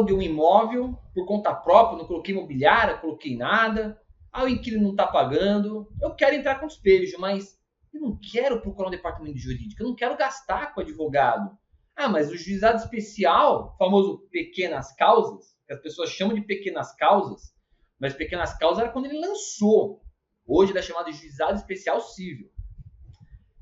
[0.00, 4.00] aluguei um imóvel por conta própria, não coloquei imobiliária, coloquei nada.
[4.32, 5.88] Ah, o inquilino não está pagando.
[6.00, 7.58] Eu quero entrar com despejo, mas
[7.92, 11.56] eu não quero procurar um departamento jurídico, eu não quero gastar com advogado.
[11.96, 17.52] Ah, mas o juizado especial, famoso pequenas causas, que as pessoas chamam de pequenas causas,
[17.98, 20.00] mas pequenas causas era quando ele lançou.
[20.46, 22.50] Hoje ele é chamado de juizado especial civil.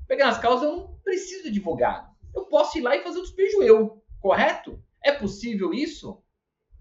[0.07, 2.09] Pequenas causas eu não preciso de advogado.
[2.33, 4.81] Eu posso ir lá e fazer o despejo eu, correto?
[5.03, 6.23] É possível isso?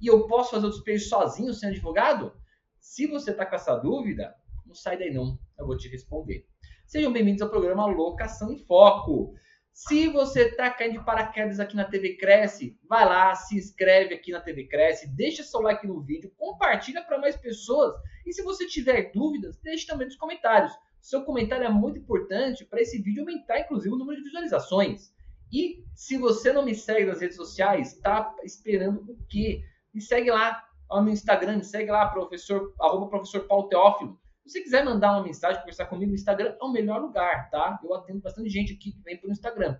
[0.00, 2.32] E eu posso fazer o despejo sozinho, sem advogado?
[2.78, 4.32] Se você está com essa dúvida,
[4.64, 6.46] não sai daí não, eu vou te responder.
[6.86, 9.34] Sejam bem-vindos ao programa Locação em Foco.
[9.72, 14.30] Se você está caindo de paraquedas aqui na TV Cresce, vai lá, se inscreve aqui
[14.30, 17.92] na TV Cresce, deixa seu like no vídeo, compartilha para mais pessoas.
[18.24, 20.72] E se você tiver dúvidas, deixe também nos comentários.
[21.00, 25.12] Seu comentário é muito importante para esse vídeo aumentar, inclusive, o número de visualizações.
[25.52, 29.64] E se você não me segue nas redes sociais, está esperando o quê?
[29.92, 34.18] Me segue lá no meu Instagram, me segue lá, professor, arroba professor Paulo Teófilo.
[34.44, 37.78] Se você quiser mandar uma mensagem, conversar comigo no Instagram, é o melhor lugar, tá?
[37.84, 39.78] Eu atendo bastante gente aqui que vem pelo Instagram.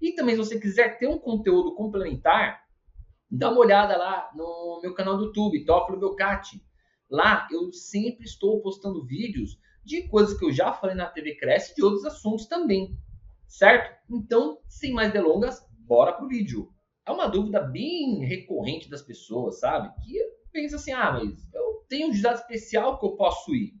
[0.00, 2.64] E também, se você quiser ter um conteúdo complementar,
[3.30, 6.62] dá uma olhada lá no meu canal do YouTube, Teófilo Belcati.
[7.10, 11.72] Lá eu sempre estou postando vídeos de coisas que eu já falei na TV Cresce
[11.72, 12.98] e de outros assuntos também,
[13.46, 13.96] certo?
[14.10, 16.70] Então, sem mais delongas, bora pro vídeo.
[17.08, 19.90] É uma dúvida bem recorrente das pessoas, sabe?
[20.04, 23.72] Que pensa assim, ah, mas eu tenho um juizado especial que eu posso ir.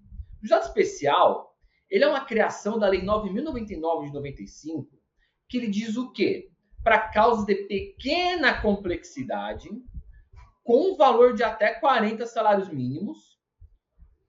[0.42, 1.54] O juizado especial,
[1.90, 4.98] ele é uma criação da Lei 9.099 de 95,
[5.46, 6.50] que ele diz o quê?
[6.82, 9.68] Para causas de pequena complexidade,
[10.64, 13.38] com valor de até 40 salários mínimos,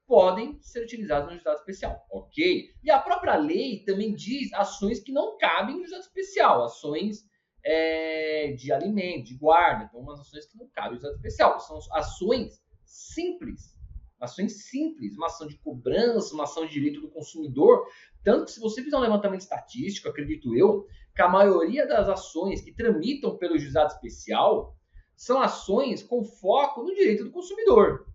[0.06, 2.70] podem ser utilizados no juizado especial, ok?
[2.84, 7.29] E a própria lei também diz ações que não cabem no juizado especial, ações
[7.64, 12.62] é, de alimento, de guarda, então umas ações que não cabem juizado especial, são ações
[12.86, 13.76] simples,
[14.20, 17.86] ações simples, uma ação de cobrança, uma ação de direito do consumidor.
[18.24, 22.62] Tanto que se você fizer um levantamento estatístico, acredito eu, que a maioria das ações
[22.62, 24.76] que tramitam pelo juizado especial
[25.16, 28.06] são ações com foco no direito do consumidor.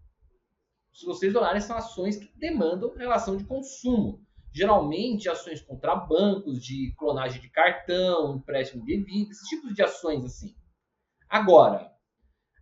[0.93, 4.25] Se vocês olharem, são ações que demandam relação de consumo.
[4.55, 10.25] Geralmente, ações contra bancos, de clonagem de cartão, empréstimo de vida, esses tipos de ações
[10.25, 10.55] assim.
[11.29, 11.93] Agora,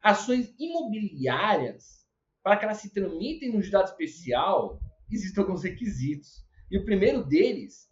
[0.00, 2.02] ações imobiliárias
[2.42, 4.80] para que elas se tramitem no jurado especial,
[5.10, 6.42] existem alguns requisitos.
[6.70, 7.88] E o primeiro deles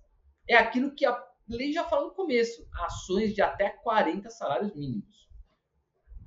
[0.49, 5.29] é aquilo que a lei já falou no começo: ações de até 40 salários mínimos.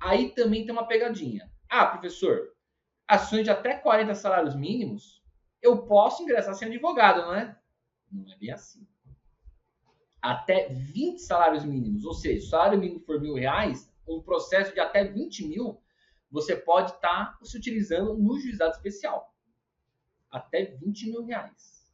[0.00, 1.50] Aí também tem uma pegadinha.
[1.68, 2.54] Ah, professor,
[3.08, 5.22] ações de até 40 salários mínimos,
[5.60, 7.58] eu posso ingressar sem advogado, não é?
[8.14, 8.86] Não é bem assim.
[10.22, 14.72] Até 20 salários mínimos, ou seja, se o salário mínimo for mil reais, um processo
[14.72, 15.82] de até 20 mil,
[16.30, 19.34] você pode estar tá se utilizando no juizado especial.
[20.30, 21.92] Até 20 mil reais.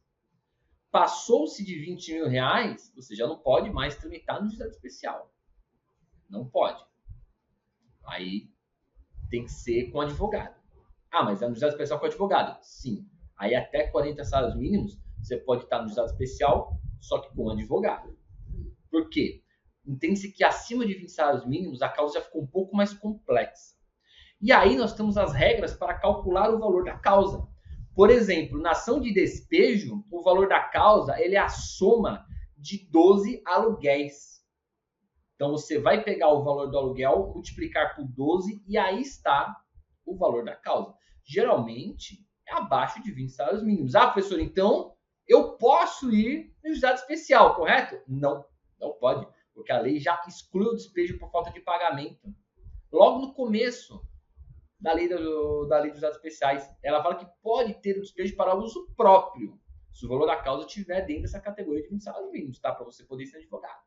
[0.91, 5.33] Passou-se de 20 mil reais, você já não pode mais tramitar no juizado especial.
[6.29, 6.83] Não pode.
[8.05, 8.49] Aí
[9.29, 10.59] tem que ser com advogado.
[11.11, 12.57] Ah, mas é no juizado especial com advogado?
[12.63, 13.09] Sim.
[13.37, 18.17] Aí até 40 salários mínimos, você pode estar no juizado especial, só que com advogado.
[18.89, 19.43] Por quê?
[19.85, 23.75] Entende-se que acima de 20 salários mínimos, a causa já ficou um pouco mais complexa.
[24.39, 27.47] E aí nós temos as regras para calcular o valor da causa.
[27.93, 32.25] Por exemplo, na ação de despejo, o valor da causa ele é a soma
[32.57, 34.41] de 12 aluguéis.
[35.35, 39.55] Então você vai pegar o valor do aluguel, multiplicar por 12 e aí está
[40.05, 40.93] o valor da causa.
[41.25, 43.95] Geralmente é abaixo de 20 salários mínimos.
[43.95, 44.93] Ah, professor, então
[45.31, 48.01] eu posso ir no juizado especial, correto?
[48.05, 48.45] Não,
[48.77, 52.35] não pode, porque a lei já exclui o despejo por falta de pagamento.
[52.91, 54.05] Logo no começo,
[54.77, 56.69] da lei, do, da lei dos dados especiais.
[56.83, 59.57] Ela fala que pode ter o despejo para uso próprio,
[59.93, 62.73] se o valor da causa estiver dentro dessa categoria de 20 salários mínimos, tá?
[62.73, 63.79] Para você poder ser advogado.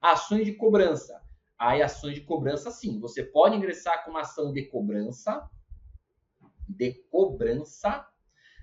[0.00, 1.22] Ações de cobrança.
[1.56, 2.98] Aí, ações de cobrança, sim.
[2.98, 5.48] Você pode ingressar com uma ação de cobrança,
[6.68, 8.04] de cobrança,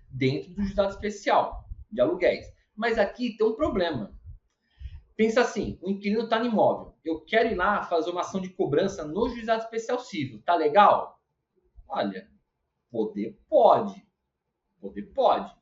[0.10, 2.45] dentro do juizado especial de aluguéis.
[2.75, 4.13] Mas aqui tem um problema.
[5.15, 6.95] Pensa assim, o inquilino está no imóvel.
[7.03, 10.41] Eu quero ir lá fazer uma ação de cobrança no juizado especial civil.
[10.45, 11.19] Tá legal?
[11.88, 12.30] Olha,
[12.89, 14.07] poder pode.
[14.80, 15.53] Poder pode.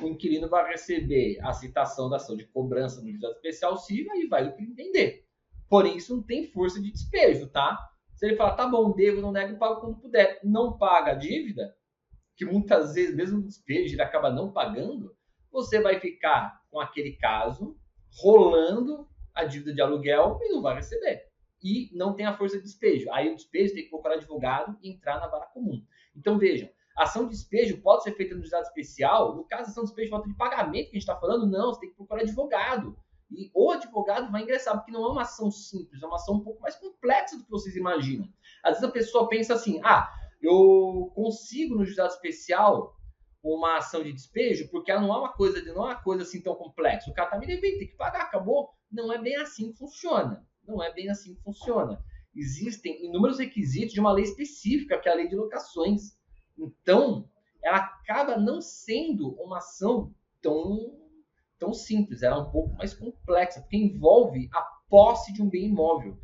[0.00, 4.26] O inquilino vai receber a citação da ação de cobrança no juizado especial civil e
[4.26, 5.26] vai entender.
[5.68, 7.78] Porém, isso não tem força de despejo, tá?
[8.14, 11.74] Se ele falar, tá bom, devo, não nego, pago quando puder, não paga a dívida,
[12.36, 15.14] que muitas vezes, mesmo no despejo, ele acaba não pagando,
[15.54, 17.78] você vai ficar com aquele caso
[18.20, 21.28] rolando a dívida de aluguel e não vai receber.
[21.62, 23.10] e não tem a força de despejo.
[23.10, 25.82] Aí o despejo tem que procurar advogado e entrar na vara comum.
[26.14, 29.34] Então vejam, ação de despejo pode ser feita no juizado especial.
[29.34, 31.72] No caso, ação de despejo de falta de pagamento que a gente está falando, não,
[31.72, 32.98] você tem que procurar advogado.
[33.30, 36.44] E o advogado vai ingressar, porque não é uma ação simples, é uma ação um
[36.44, 38.28] pouco mais complexa do que vocês imaginam.
[38.62, 40.12] Às vezes a pessoa pensa assim, ah,
[40.42, 42.94] eu consigo no juizado especial
[43.44, 46.40] uma ação de despejo, porque ela não é uma coisa, não é uma coisa assim
[46.40, 47.10] tão complexa.
[47.10, 48.70] O cara tá me devendo, tem que pagar, acabou.
[48.90, 50.46] Não é bem assim que funciona.
[50.66, 52.02] Não é bem assim que funciona.
[52.34, 56.16] Existem inúmeros requisitos de uma lei específica, que é a lei de locações.
[56.58, 57.28] Então,
[57.62, 60.98] ela acaba não sendo uma ação tão,
[61.58, 65.66] tão simples, ela é um pouco mais complexa, porque envolve a posse de um bem
[65.66, 66.18] imóvel.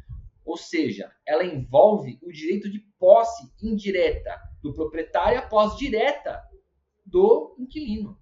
[0.44, 6.42] Ou seja, ela envolve o direito de posse indireta do proprietário e a posse direta
[7.10, 8.18] do inquilino.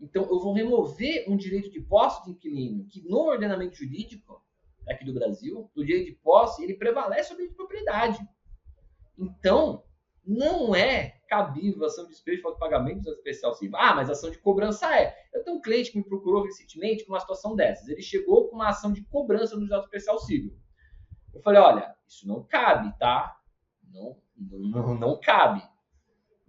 [0.00, 4.42] Então, eu vou remover um direito de posse do inquilino, que no ordenamento jurídico
[4.88, 8.18] aqui do Brasil, o direito de posse, ele prevalece sobre a de propriedade.
[9.16, 9.84] Então,
[10.24, 13.76] não é cabível ação de despejo de pagamento do especial civil.
[13.76, 15.14] Ah, mas ação de cobrança é.
[15.32, 17.88] Eu tenho um cliente que me procurou recentemente com uma situação dessas.
[17.88, 20.56] Ele chegou com uma ação de cobrança no juizado especial civil.
[21.32, 23.36] Eu falei, olha, isso não cabe, tá?
[23.90, 25.62] Não, não, não cabe.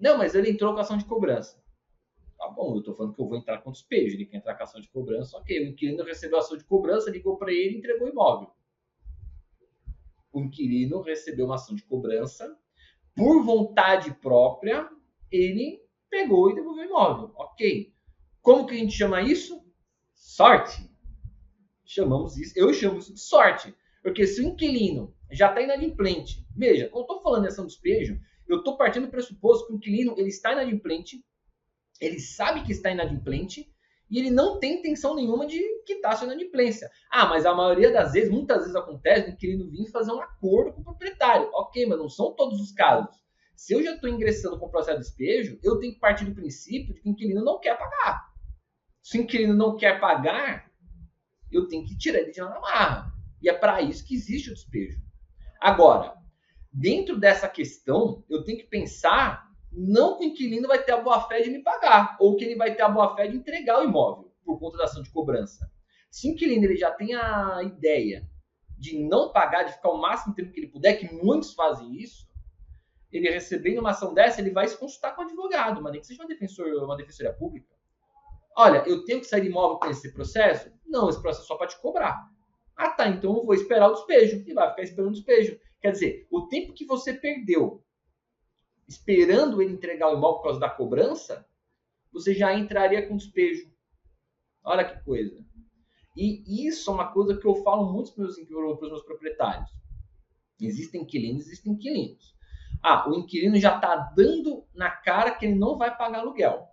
[0.04, 1.64] Não, mas ele entrou com ação de cobrança.
[2.38, 4.64] Tá bom, eu estou falando que eu vou entrar com despejo, ele quer entrar com
[4.64, 5.58] ação de cobrança, ok.
[5.62, 8.50] O inquilino recebeu ação de cobrança, ligou para ele e entregou o imóvel.
[10.34, 12.54] O inquilino recebeu uma ação de cobrança,
[13.16, 14.90] por vontade própria,
[15.32, 17.94] ele pegou e devolveu o imóvel, ok.
[18.42, 19.66] Como que a gente chama isso?
[20.14, 20.92] Sorte.
[21.86, 23.74] Chamamos isso, eu chamo isso de sorte.
[24.02, 27.72] Porque se o inquilino já está inadimplente, veja, quando eu estou falando de ação de
[27.72, 31.24] despejo, eu estou partindo do pressuposto que o inquilino ele está inadimplente,
[32.00, 33.72] ele sabe que está inadimplente
[34.10, 36.90] e ele não tem intenção nenhuma de quitar sua inadimplência.
[37.10, 40.74] Ah, mas a maioria das vezes, muitas vezes acontece o inquilino vir fazer um acordo
[40.74, 41.50] com o proprietário.
[41.54, 43.16] Ok, mas não são todos os casos.
[43.56, 46.36] Se eu já estou ingressando com o processo de despejo, eu tenho que partir do
[46.36, 48.34] princípio de que o inquilino não quer pagar.
[49.02, 50.72] Se o inquilino não quer pagar,
[51.52, 53.12] eu tenho que tirar ele de na marra.
[53.42, 55.00] E é para isso que existe o despejo.
[55.60, 56.16] Agora,
[56.74, 61.22] dentro dessa questão, eu tenho que pensar não que o inquilino vai ter a boa
[61.28, 63.84] fé de me pagar, ou que ele vai ter a boa fé de entregar o
[63.84, 65.72] imóvel por conta da ação de cobrança.
[66.12, 68.28] Se o inquilino ele já tem a ideia
[68.78, 72.28] de não pagar, de ficar o máximo tempo que ele puder, que muitos fazem isso,
[73.12, 76.08] ele recebendo uma ação dessa, ele vai se consultar com o advogado, mas nem que
[76.08, 77.68] seja uma, defensor, uma defensoria pública.
[78.56, 80.72] Olha, eu tenho que sair de imóvel com esse processo?
[80.86, 82.28] Não, esse processo é só para te cobrar.
[82.76, 84.44] Ah, tá, então eu vou esperar o despejo.
[84.48, 85.60] E vai ficar esperando o despejo.
[85.84, 87.84] Quer dizer, o tempo que você perdeu
[88.88, 91.46] esperando ele entregar o imóvel por causa da cobrança,
[92.10, 93.70] você já entraria com despejo.
[94.64, 95.46] Olha que coisa.
[96.16, 99.70] E isso é uma coisa que eu falo muito para os meus, meus proprietários.
[100.62, 102.34] Existem inquilinos, existem inquilinos.
[102.82, 106.66] Ah, o inquilino já está dando na cara que ele não vai pagar aluguel.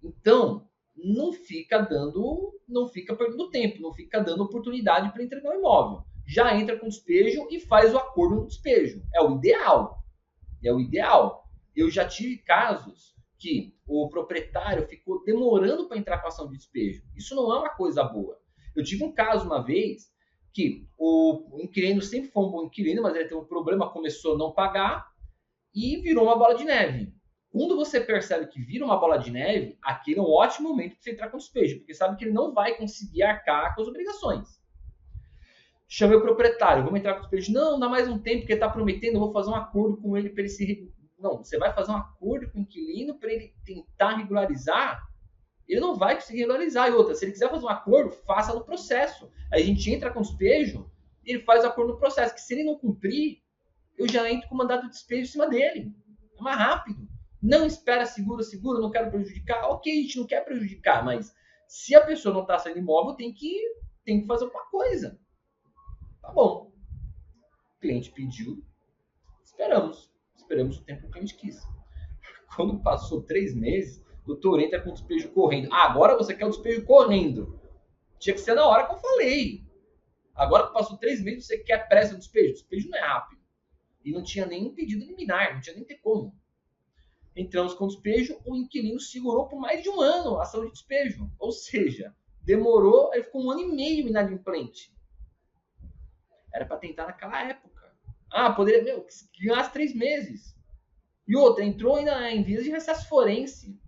[0.00, 5.58] Então, não fica dando, não fica perdendo tempo, não fica dando oportunidade para entregar o
[5.58, 6.11] imóvel.
[6.26, 9.02] Já entra com despejo e faz o acordo no despejo.
[9.14, 10.02] É o ideal
[10.68, 11.48] é o ideal.
[11.74, 16.56] Eu já tive casos que o proprietário ficou demorando para entrar com a ação de
[16.56, 17.02] despejo.
[17.16, 18.38] Isso não é uma coisa boa.
[18.74, 20.12] Eu tive um caso uma vez
[20.52, 24.38] que o inquilino sempre foi um bom inquilino, mas ele teve um problema, começou a
[24.38, 25.10] não pagar
[25.74, 27.12] e virou uma bola de neve.
[27.50, 31.02] Quando você percebe que vira uma bola de neve, aquele é um ótimo momento para
[31.02, 34.61] você entrar com despejo, porque sabe que ele não vai conseguir arcar com as obrigações.
[35.94, 37.52] Chamei o proprietário, vamos entrar com os peixes.
[37.52, 40.30] Não, dá mais um tempo, porque está prometendo, eu vou fazer um acordo com ele
[40.30, 40.90] para ele se.
[41.18, 45.06] Não, você vai fazer um acordo com o inquilino para ele tentar regularizar.
[45.68, 46.88] Ele não vai conseguir regularizar.
[46.88, 49.30] E outra, se ele quiser fazer um acordo, faça no processo.
[49.52, 50.90] Aí a gente entra com despejo
[51.26, 52.34] e ele faz o acordo no processo.
[52.34, 53.42] Que se ele não cumprir,
[53.98, 55.92] eu já entro com o mandado de despejo em cima dele.
[56.38, 57.06] É mais rápido.
[57.42, 59.68] Não espera seguro, seguro, não quero prejudicar.
[59.68, 61.34] Ok, a gente não quer prejudicar, mas
[61.68, 63.60] se a pessoa não está saindo imóvel, tem que,
[64.06, 65.20] tem que fazer alguma coisa.
[66.22, 66.72] Tá bom.
[67.76, 68.64] O cliente pediu,
[69.44, 70.10] esperamos.
[70.36, 71.60] Esperamos o tempo que o cliente quis.
[72.56, 75.68] Quando passou três meses, o doutor entra com o despejo correndo.
[75.72, 77.60] Ah, agora você quer o despejo correndo.
[78.18, 79.66] Tinha que ser na hora que eu falei.
[80.34, 82.54] Agora que passou três meses, você quer pressa no despejo.
[82.54, 83.42] Despejo não é rápido.
[84.04, 86.34] E não tinha nenhum pedido liminar, não tinha nem ter como.
[87.34, 90.72] Entramos com o despejo, o inquilino segurou por mais de um ano a ação de
[90.72, 91.30] despejo.
[91.38, 94.92] Ou seja, demorou, ele ficou um ano e meio inadimplente.
[96.54, 97.94] Era para tentar naquela época.
[98.30, 99.06] Ah, poderia, meu,
[99.40, 100.56] ganhasse três meses.
[101.26, 103.80] E outra, entrou ainda em vias de recesso forense,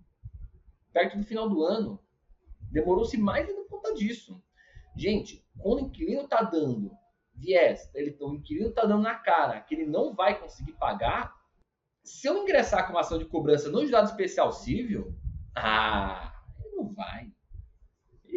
[0.93, 2.01] perto do final do ano.
[2.71, 4.43] Demorou-se mais por conta disso.
[4.97, 6.93] Gente, quando o inquilino está dando
[7.35, 11.35] viés, ele, o inquilino está dando na cara que ele não vai conseguir pagar,
[12.05, 15.15] se eu ingressar com uma ação de cobrança no juizado especial civil,
[15.57, 17.33] ah, ele não vai.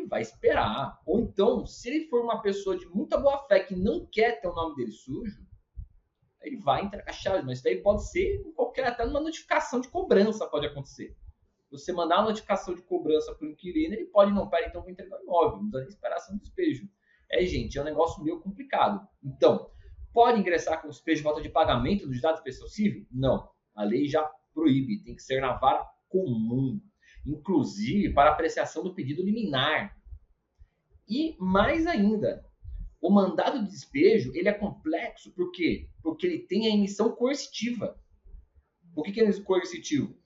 [0.07, 0.99] Vai esperar.
[1.05, 4.47] Ou então, se ele for uma pessoa de muita boa fé que não quer ter
[4.47, 5.45] o nome dele sujo,
[6.41, 7.43] ele vai entregar chaves.
[7.43, 11.15] Mas isso daí pode ser qualquer, até numa notificação de cobrança pode acontecer.
[11.69, 14.89] Você mandar uma notificação de cobrança para o inquilino, ele pode não, pera, então vou
[14.89, 16.89] entregar o imóvel, não precisa esperar ação de despejo.
[17.29, 19.05] É, gente, é um negócio meio complicado.
[19.21, 19.69] Então,
[20.13, 23.05] pode ingressar com despejo de volta de pagamento dos dados especial civil?
[23.11, 23.49] Não.
[23.75, 24.23] A lei já
[24.53, 26.79] proíbe, tem que ser na vara comum,
[27.31, 29.95] inclusive para apreciação do pedido liminar.
[31.07, 32.45] E mais ainda,
[33.01, 35.89] o mandado de despejo ele é complexo por quê?
[36.01, 37.99] Porque ele tem a emissão coercitiva.
[38.95, 40.17] O que, que é coercitivo?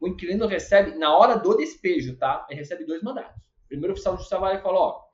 [0.00, 2.46] O inquilino recebe, na hora do despejo, tá?
[2.48, 3.42] Ele recebe dois mandados.
[3.64, 5.08] O primeiro oficial de justiça vai e fala, ó,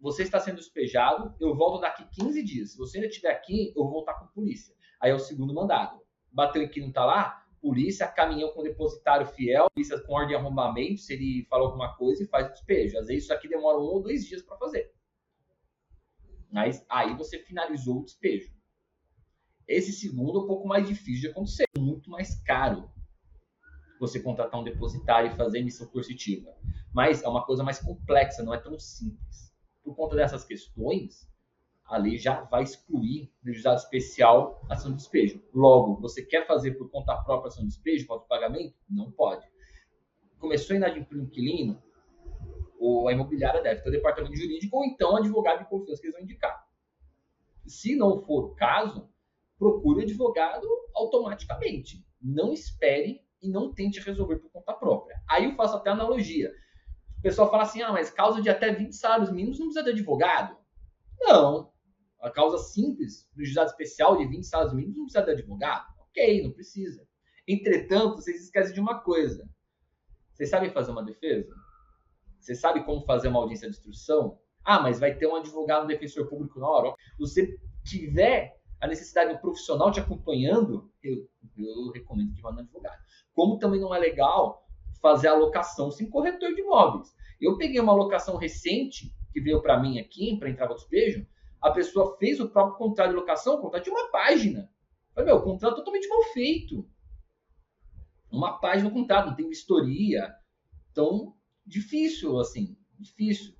[0.00, 2.72] você está sendo despejado, eu volto daqui 15 dias.
[2.72, 4.74] Se você ainda estiver aqui, eu vou voltar com a polícia.
[5.00, 6.00] Aí é o segundo mandado.
[6.32, 10.34] Bateu em que não está lá, polícia, caminhão com depositário fiel, polícia com ordem de
[10.34, 12.98] arrombamento, se ele falou alguma coisa e faz o despejo.
[12.98, 14.92] Às vezes isso aqui demora um ou dois dias para fazer.
[16.52, 18.52] Mas aí você finalizou o despejo.
[19.66, 22.92] Esse segundo é um pouco mais difícil de acontecer, muito mais caro
[23.98, 26.54] você contratar um depositário e fazer emissão coercitiva.
[26.92, 31.26] Mas é uma coisa mais complexa, não é tão simples por conta dessas questões,
[31.84, 35.42] a lei já vai excluir no juizado especial a ação de despejo.
[35.52, 38.74] Logo, você quer fazer por conta própria ação de despejo, falta de pagamento?
[38.88, 39.46] Não pode.
[40.38, 41.82] Começou a inadimplir o inquilino,
[42.78, 46.06] ou a imobiliária deve ter o departamento jurídico ou então o advogado de confiança que
[46.06, 46.66] eles vão indicar.
[47.66, 49.08] Se não for o caso,
[49.58, 52.04] procure advogado automaticamente.
[52.20, 55.16] Não espere e não tente resolver por conta própria.
[55.28, 56.52] Aí eu faço até analogia
[57.24, 60.56] pessoal fala assim: ah, mas causa de até 20 salários mínimos não precisa de advogado.
[61.18, 61.72] Não.
[62.24, 65.84] A causa simples do juizado especial de 20 salários mínimos não precisa de advogado.
[66.08, 67.06] Ok, não precisa.
[67.46, 69.46] Entretanto, vocês esquecem de uma coisa.
[70.32, 71.54] Vocês sabem fazer uma defesa?
[72.40, 74.38] Vocês sabem como fazer uma audiência de instrução?
[74.64, 76.94] Ah, mas vai ter um advogado, um defensor público na hora.
[77.18, 81.28] Você tiver a necessidade de um profissional te acompanhando, eu,
[81.58, 83.02] eu recomendo que vá no advogado.
[83.34, 84.66] Como também não é legal
[85.02, 87.14] fazer alocação sem corretor de imóveis.
[87.38, 91.26] Eu peguei uma alocação recente que veio para mim aqui, para entrar no despejo,
[91.64, 94.70] a pessoa fez o próprio contrato de locação, o contrato de uma página.
[95.14, 96.86] Falei, meu, o contrato é totalmente mal feito.
[98.30, 100.30] Uma página no contrato, não tem vistoria.
[100.92, 103.54] Então, difícil, assim, difícil.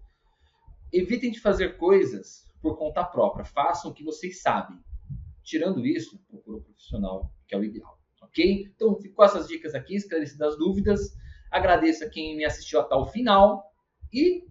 [0.93, 3.43] Evitem de fazer coisas por conta própria.
[3.43, 4.79] Façam o que vocês sabem.
[5.43, 7.99] Tirando isso, procure um profissional, que é o ideal.
[8.21, 8.71] Ok?
[8.75, 11.17] Então, ficou essas dicas aqui, esclarecidas as dúvidas.
[11.51, 13.65] Agradeço a quem me assistiu até o final.
[14.13, 14.47] E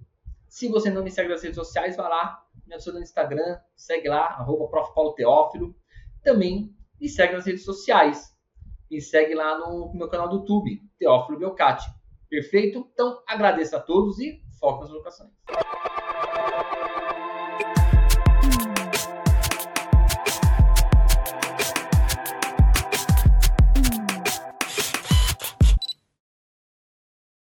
[0.48, 4.08] se você não me segue nas redes sociais, vá lá, me adiciona no Instagram, segue
[4.08, 4.93] lá, arroba Prof.
[4.93, 5.75] Paulo Teófilo.
[6.24, 8.34] Também me segue nas redes sociais.
[8.89, 11.86] Me segue lá no meu canal do YouTube, Teófilo Belcati.
[12.29, 12.88] Perfeito?
[12.93, 15.32] Então, agradeço a todos e foco nas locações.